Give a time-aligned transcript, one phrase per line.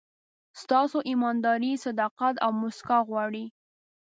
[0.61, 3.45] ستاسو ایمانداري، صداقت او موسکا غواړي.